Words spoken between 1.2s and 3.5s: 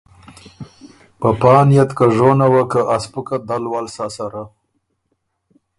پا نئت که ژونه وه که ا سپُکه